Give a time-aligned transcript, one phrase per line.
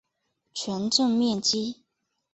[0.51, 1.83] 全镇面积。